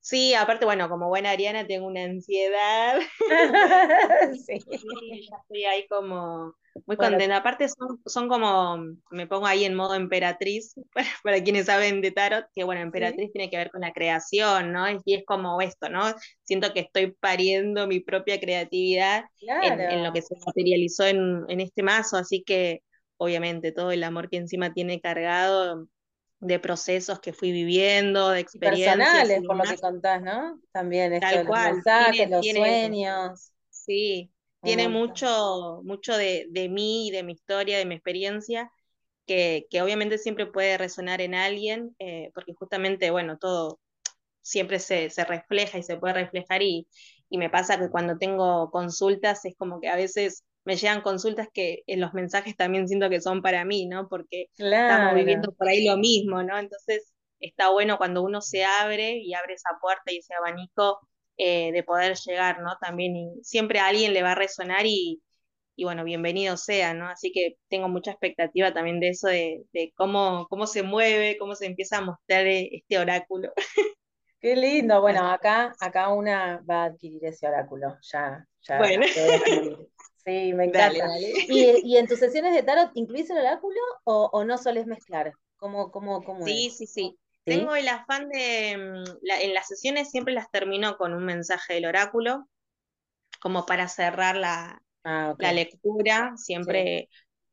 [0.00, 3.00] Sí, aparte, bueno, como buena Ariana tengo una ansiedad.
[4.46, 4.60] sí.
[4.68, 7.38] ya estoy ahí como muy contenta.
[7.38, 8.76] Aparte son, son como,
[9.10, 10.74] me pongo ahí en modo emperatriz,
[11.24, 14.86] para, quienes saben de tarot, que bueno, emperatriz tiene que ver con la creación, ¿no?
[15.04, 16.02] Y es como esto, ¿no?
[16.42, 21.82] Siento que estoy pariendo mi propia creatividad en, lo que se materializó en, en este
[21.82, 22.82] mazo, así que
[23.18, 25.88] obviamente todo el amor que encima tiene cargado
[26.40, 28.96] de procesos que fui viviendo, de experiencias.
[28.96, 30.60] Personales, por lo que contás, ¿no?
[30.72, 31.68] También esto Tal cual.
[31.68, 33.52] los mensajes, los sueños.
[33.70, 34.30] Sí,
[34.62, 38.70] tiene mucho, mucho de, de, mí, de mi historia, de mi experiencia,
[39.26, 43.80] que, que obviamente siempre puede resonar en alguien, eh, porque justamente, bueno, todo
[44.42, 46.86] siempre se, se, refleja y se puede reflejar y,
[47.28, 51.48] y me pasa que cuando tengo consultas es como que a veces me llegan consultas
[51.54, 54.08] que en los mensajes también siento que son para mí, ¿no?
[54.08, 54.48] Porque
[54.80, 56.58] estamos viviendo por ahí lo mismo, ¿no?
[56.58, 61.00] Entonces está bueno cuando uno se abre y abre esa puerta y ese abanico
[61.38, 62.76] eh, de poder llegar, ¿no?
[62.80, 65.22] También y siempre a alguien le va a resonar y,
[65.76, 67.08] y bueno, bienvenido sea, ¿no?
[67.08, 71.54] Así que tengo mucha expectativa también de eso, de, de cómo, cómo se mueve, cómo
[71.54, 73.52] se empieza a mostrar eh, este oráculo.
[74.40, 75.00] Qué lindo.
[75.00, 77.96] Bueno, acá, acá una va a adquirir ese oráculo.
[78.12, 78.78] Ya, ya.
[78.78, 79.06] Bueno.
[80.26, 81.06] Sí, me encanta.
[81.48, 85.32] ¿Y, en tus sesiones de tarot incluís el oráculo o, no soles mezclar?
[85.56, 90.34] ¿Cómo, cómo, cómo sí, sí, sí, Tengo el afán de, mm, en las sesiones siempre
[90.34, 92.48] las termino con un mensaje del oráculo,
[93.40, 97.08] como para cerrar la, ah, la lectura, siempre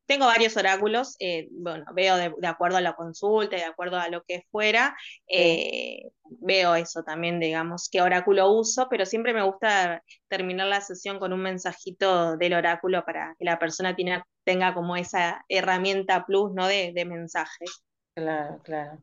[0.06, 4.24] tengo varios oráculos, eh, bueno, veo de, acuerdo a la consulta, de acuerdo a lo
[4.24, 4.96] que fuera,
[5.28, 11.20] eh, veo eso también, digamos, qué oráculo uso, pero siempre me gusta terminar la sesión
[11.20, 13.96] con un mensajito del oráculo para que la persona
[14.44, 16.68] tenga como esa herramienta plus, ¿no?
[16.68, 17.66] De, de mensaje.
[18.14, 19.02] Claro, claro.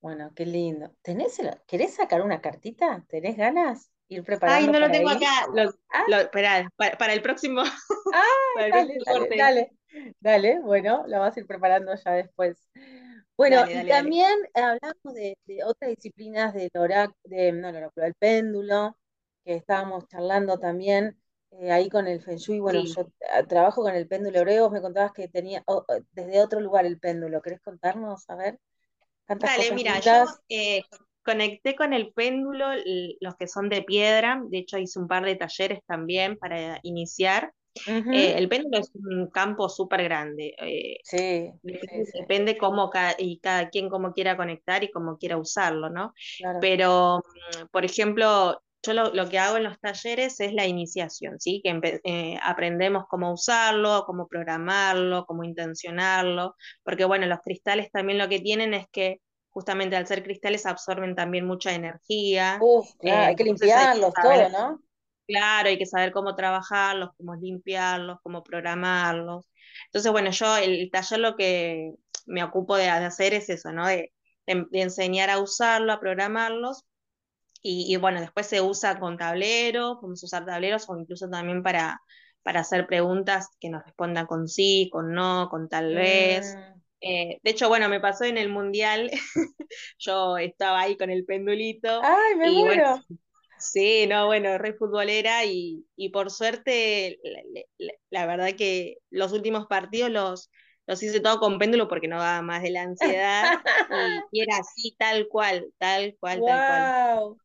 [0.00, 0.94] Bueno, qué lindo.
[1.02, 3.04] ¿Tenés ¿Querés sacar una cartita?
[3.08, 3.90] ¿Tenés ganas?
[4.08, 4.66] Ir preparando.
[4.66, 5.46] Ay, no lo tengo acá.
[5.92, 6.64] Ah.
[6.98, 7.62] para, el próximo.
[7.62, 8.22] Ah,
[8.70, 9.77] dale, dale, dale,
[10.62, 12.68] bueno, lo vas a ir preparando ya después.
[13.36, 18.96] Bueno, y también hablamos de, otras disciplinas del oráculo, de, no, el oráculo, del péndulo,
[19.44, 21.16] que estábamos charlando también
[21.52, 22.58] eh, ahí con el Feng Shui.
[22.58, 25.64] Bueno, yo ah, trabajo con el péndulo hebreo, me contabas que tenía
[26.12, 27.40] desde otro lugar el péndulo.
[27.40, 28.28] ¿Querés contarnos?
[28.28, 28.58] A ver.
[29.28, 30.82] Dale, mira, yo eh,
[31.22, 32.68] conecté con el péndulo,
[33.20, 37.52] los que son de piedra, de hecho hice un par de talleres también para iniciar.
[37.86, 40.54] Eh, el péndulo es un campo súper grande.
[40.58, 41.50] Eh, sí,
[42.14, 46.12] Depende cómo cada, y cada quien cómo quiera conectar y cómo quiera usarlo, ¿no?
[46.60, 51.60] Pero, mm, por ejemplo, yo lo, que hago en los talleres es la iniciación, ¿sí?
[51.62, 58.28] Que eh, aprendemos cómo usarlo, cómo programarlo, cómo intencionarlo, porque bueno, los cristales también lo
[58.28, 62.60] que tienen es que justamente al ser cristales absorben también mucha energía.
[63.00, 64.80] Eh, hay que limpiarlos todo, ¿no?
[65.28, 69.46] Claro, hay que saber cómo trabajarlos, cómo limpiarlos, cómo programarlos.
[69.86, 71.92] Entonces, bueno, yo el, taller lo que
[72.26, 73.86] me ocupo de, hacer es eso, ¿no?
[73.86, 74.10] de
[74.72, 76.84] enseñar a usarlo, a programarlos,
[77.60, 82.00] y, bueno, después se usa con tableros, podemos usar tableros o incluso también para,
[82.42, 86.54] para hacer preguntas que nos respondan con sí, con no, con tal vez.
[86.54, 86.80] Mm.
[87.00, 89.10] Eh, de hecho, bueno, me pasó en el mundial,
[89.98, 92.00] yo estaba ahí con el pendulito.
[92.02, 93.00] ¡Ay, me muero!
[93.58, 97.18] Sí, no, bueno, re futbolera y, por suerte,
[98.10, 100.50] la, verdad que los últimos partidos los,
[100.86, 103.60] los hice todo con péndulo porque no daba más de la ansiedad
[104.32, 107.36] y, era así, tal cual, tal cual, tal cual.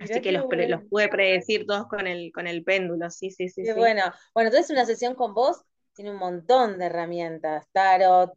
[0.00, 3.62] Así que los, los, pude predecir todos con el, con el péndulo, sí, sí, sí.
[3.62, 4.02] Qué bueno.
[4.34, 5.62] Bueno, entonces una sesión con vos
[5.94, 8.32] tiene un montón de herramientas, tarot,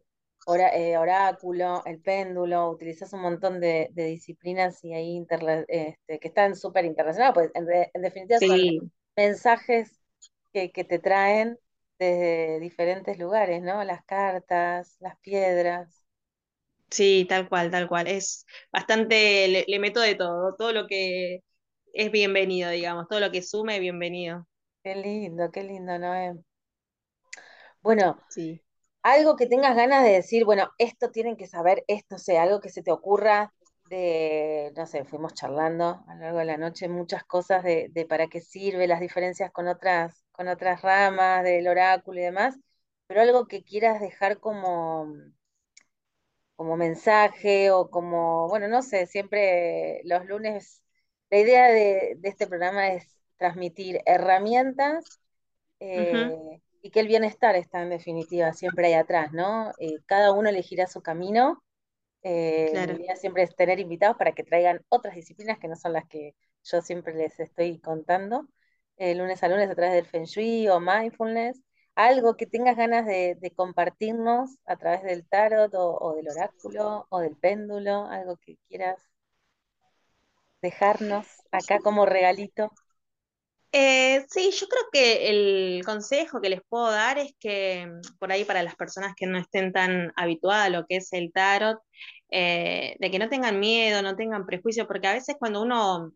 [0.56, 5.26] eh, oráculo, el péndulo, utilizas un montón de, disciplinas y ahí
[5.68, 10.00] este, que están súper internacionales, pues en, definitiva son mensajes
[10.52, 11.58] que, que te traen
[11.98, 13.82] desde diferentes lugares, ¿no?
[13.84, 16.04] Las cartas, las piedras.
[16.90, 18.06] Sí, tal cual, tal cual.
[18.06, 21.42] Es bastante, le, meto de todo, todo lo que
[21.92, 24.46] es bienvenido, digamos, todo lo que sume, bienvenido.
[24.82, 26.34] Qué lindo, qué lindo, Noé.
[27.82, 28.62] Bueno, sí.
[29.12, 32.70] Algo que tengas ganas de decir, bueno, esto tienen que saber, esto sea, algo que
[32.70, 33.52] se te ocurra
[33.90, 38.06] de, no sé, fuimos charlando a lo largo de la noche muchas cosas de, de
[38.06, 42.56] para qué sirve, las diferencias con otras, con otras ramas del oráculo y demás,
[43.06, 45.06] pero algo que quieras dejar como
[46.58, 50.82] como mensaje o como, bueno, no sé, siempre los lunes,
[51.30, 55.20] la idea de, este programa es transmitir herramientas
[55.78, 59.72] eh, y que el bienestar está en definitiva siempre ahí atrás, ¿no?
[59.78, 61.62] Eh, cada uno elegirá su camino.
[62.22, 65.92] Eh, La idea siempre es tener invitados para que traigan otras disciplinas que no son
[65.92, 68.48] las que yo siempre les estoy contando,
[68.98, 71.62] lunes a lunes a través del Feng Shui o Mindfulness
[71.98, 77.36] algo que tengas ganas de, compartirnos a través del tarot o, del oráculo o del
[77.36, 79.02] péndulo, algo que quieras
[80.62, 82.70] dejarnos acá como regalito.
[83.72, 88.32] Eh, sí, yo creo que el consejo que les puedo dar es que mm, por
[88.32, 91.78] ahí para las personas que no estén tan habituadas a lo que es el tarot,
[92.30, 96.12] eh, de que no tengan miedo, no tengan prejuicio, porque a veces cuando uno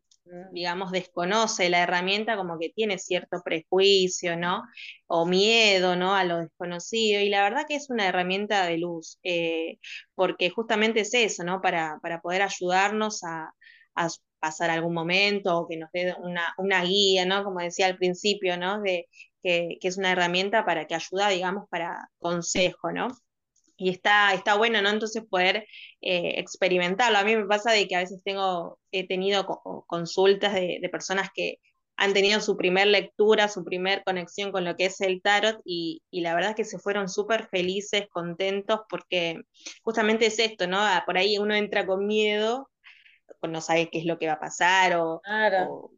[0.53, 4.63] digamos, desconoce la herramienta, como que tiene cierto prejuicio, ¿no?
[5.07, 6.15] O miedo, ¿no?
[6.15, 7.21] A lo desconocido.
[7.21, 9.79] Y la verdad que es una herramienta de luz, eh,
[10.15, 11.61] porque justamente es eso, ¿no?
[11.61, 13.53] Para, para poder ayudarnos a,
[14.41, 17.45] pasar algún momento o que nos dé una, una, guía, ¿no?
[17.45, 18.81] Como decía al principio, ¿no?
[18.81, 19.09] De,
[19.43, 23.09] que, que es una herramienta para que ayuda, digamos, para consejo, ¿no?
[23.83, 24.91] y está, está bueno, ¿no?
[24.91, 25.67] Entonces poder
[26.01, 27.19] eh, experimentarlo.
[27.19, 29.45] A mí me pasa de que a veces tengo, he tenido
[29.89, 31.57] consultas de, personas que
[31.97, 36.03] han tenido su primer lectura, su primer conexión con lo que es el tarot y,
[36.13, 39.43] la verdad es que se fueron súper felices, contentos, porque
[39.83, 40.79] justamente es esto, ¿no?
[40.79, 42.71] Ah, por ahí uno entra con miedo,
[43.43, 45.91] no sabe qué es lo que va a pasar o, o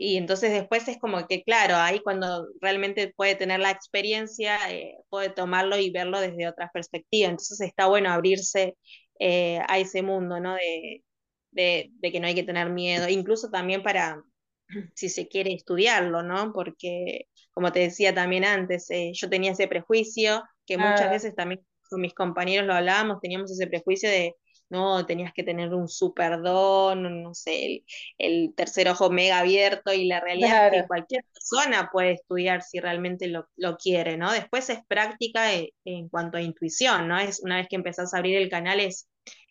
[0.00, 4.96] y entonces después es como que, claro, ahí cuando realmente puede tener la experiencia, eh,
[5.08, 7.30] puede tomarlo y verlo desde otras perspectivas.
[7.30, 8.76] Entonces está bueno abrirse
[9.18, 10.54] eh, a ese mundo, ¿no?
[10.54, 11.02] De,
[11.50, 14.22] de, que no hay que tener miedo, incluso también para,
[14.94, 16.52] si se quiere estudiarlo, ¿no?
[16.52, 21.66] Porque, como te decía también antes, eh, yo tenía ese prejuicio que muchas veces también
[21.90, 24.36] con mis compañeros lo hablábamos, teníamos ese prejuicio de,
[24.70, 27.84] no, tenías que tener un super don, no sé,
[28.18, 32.80] el, tercer ojo mega abierto y la realidad es que cualquier persona puede estudiar si
[32.80, 34.32] realmente lo, quiere, ¿no?
[34.32, 37.18] Después es práctica en, en cuanto a intuición, ¿no?
[37.18, 39.08] Es una vez que empezás a abrir el canal es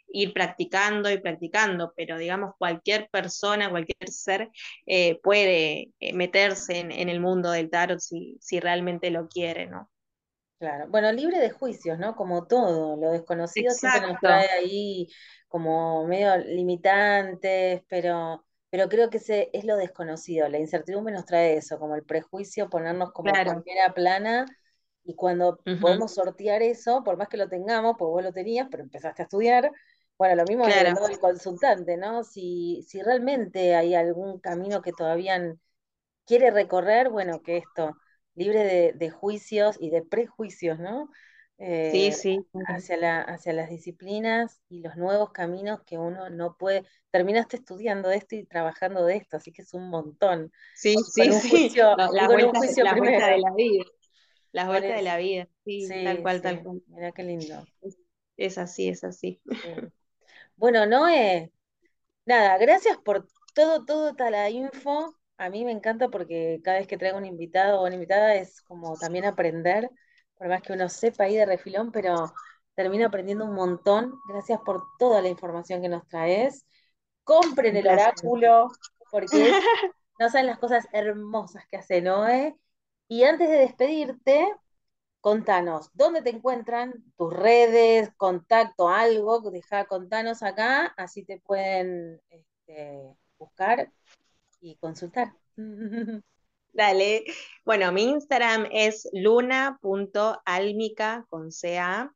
[0.10, 4.50] ir practicando y practicando, pero digamos cualquier persona, cualquier ser
[4.86, 9.90] eh, puede eh, meterse en, el mundo del tarot si, si realmente lo quiere, ¿no?
[10.60, 12.16] Claro, bueno, libre de juicios, ¿no?
[12.16, 15.08] Como todo, lo desconocido siempre nos trae ahí
[15.48, 21.58] como medio limitantes, pero, pero creo que ese es lo desconocido, la incertidumbre nos trae
[21.58, 24.46] eso, como el prejuicio, ponernos como primera plana,
[25.04, 28.82] y cuando podemos sortear eso, por más que lo tengamos, pues vos lo tenías, pero
[28.82, 29.72] empezaste a estudiar,
[30.18, 31.08] bueno, lo mismo claro.
[31.08, 32.24] el consultante, ¿no?
[32.24, 35.56] Si, si realmente hay algún camino que todavía
[36.26, 37.96] quiere recorrer, bueno, que esto,
[38.38, 41.10] libre de, juicios y de prejuicios, ¿no?
[41.58, 42.40] sí, eh, sí.
[42.68, 46.86] Hacia, la, hacia las disciplinas y los nuevos caminos que uno no puede.
[47.10, 50.52] Terminaste estudiando esto y trabajando de esto, así que es un montón.
[50.76, 51.72] Sí, sí, sí.
[51.76, 53.86] la, vuelta, de la vida.
[54.52, 56.82] Las vueltas de la vida, sí, tal cual, tal cual.
[56.88, 57.66] Mira qué lindo.
[58.38, 59.42] Es, así, es así.
[60.56, 61.52] Bueno, Noé,
[62.26, 65.16] nada, gracias por todo, todo, toda la info.
[65.38, 68.62] A mí me encanta porque cada vez que traigo un invitado o una invitada es
[68.62, 69.90] como también aprender,
[70.36, 72.34] por más que uno sepa ahí de refilón, pero
[72.76, 74.20] termino aprendiendo un montón.
[74.28, 76.66] Gracias por toda la información que nos traes.
[77.24, 78.70] Compren el oráculo,
[79.12, 79.28] porque
[80.20, 82.56] no saben las cosas hermosas que hace Noé.
[83.08, 84.48] Y antes de despedirte,
[85.22, 86.94] contanos, ¿dónde te encuentran?
[87.18, 93.04] Tus redes, contacto, algo, deja, contanos acá, así te pueden este,
[93.38, 93.92] buscar
[94.60, 95.34] y consultar.
[96.74, 97.24] Dale.
[97.66, 102.12] Bueno, mi Instagram es luna.almica con CA.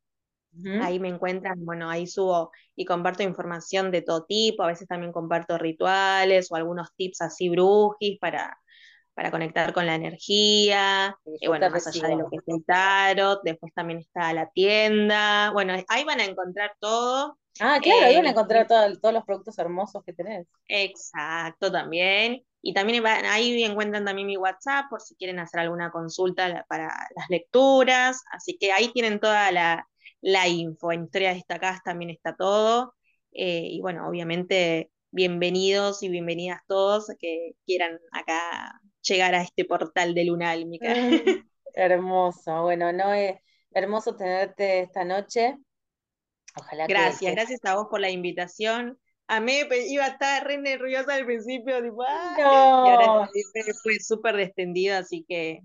[0.82, 5.10] Ahí me encuentran, bueno, ahí subo y comparto información de todo tipo, a veces también
[5.10, 8.58] comparto rituales o algunos tips así brujis para,
[9.14, 13.40] para conectar con la energía, y bueno, más allá de lo que es el tarot,
[13.44, 17.38] después también está la tienda, bueno, ahí van a encontrar todo.
[17.60, 20.46] Ah, claro, ahí van a eh, encontrar todos los productos hermosos que tenés.
[20.68, 22.42] Exacto, también.
[22.62, 26.84] Y también ahí encuentran también mi WhatsApp por si quieren hacer alguna consulta para
[27.16, 32.94] las lecturas, así que ahí tienen toda la, info, en historias destacadas también está todo.
[33.32, 40.14] Eh, y bueno, obviamente bienvenidos y bienvenidas todos que quieran acá llegar a este portal
[40.14, 40.86] de Luna Álmica.
[41.74, 43.36] hermoso, bueno, no es
[43.72, 45.58] hermoso tenerte esta noche.
[46.54, 48.98] Ojalá gracias, gracias a vos por la invitación.
[49.28, 52.34] A mí iba a estar re nerviosa al principio, tipo, ¡ah!
[52.38, 53.30] y ahora
[53.82, 55.62] fue súper descendido, así que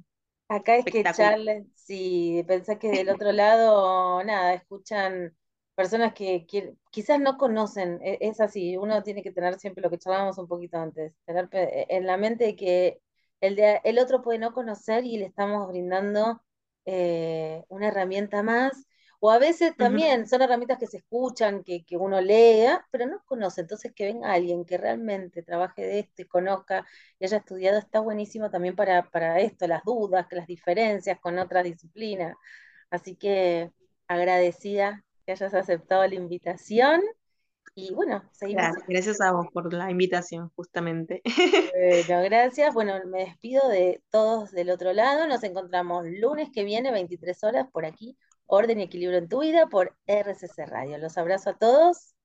[0.49, 5.35] Acá es que Charles, si pensás que del otro lado, nada, escuchan
[5.75, 6.47] personas que,
[6.89, 10.47] quizás no conocen, e, es, así, uno tiene que tener siempre lo que charlábamos un
[10.47, 13.01] poquito antes, tener en la mente que
[13.41, 16.41] el, de, el otro puede no conocer y le estamos brindando
[16.85, 18.86] eh, una herramienta más.
[19.19, 23.61] O a veces también son herramientas que se escuchan, que, uno lea, pero no conoce.
[23.61, 26.85] Entonces que venga alguien que realmente trabaje de esto y conozca
[27.19, 31.63] y haya estudiado, está buenísimo también para, para esto, las dudas, las diferencias con otras
[31.63, 32.35] disciplinas.
[32.91, 33.71] Así que
[34.07, 37.01] agradecida que hayas aceptado la invitación.
[37.73, 38.75] Y bueno, seguimos.
[38.87, 41.21] Gracias, a vos por la invitación, justamente.
[42.07, 42.73] Bueno, gracias.
[42.73, 45.27] Bueno, me despido de todos del otro lado.
[45.27, 48.17] Nos encontramos lunes que viene, 23 horas, por aquí.
[48.47, 50.97] Orden y equilibrio en tu vida por RCC Radio.
[50.97, 52.15] Los abrazo a todos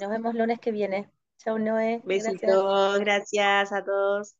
[0.00, 1.10] nos vemos lunes que viene.
[1.38, 2.00] Chau, Noé.
[2.04, 4.36] Besitos, gracias a todos.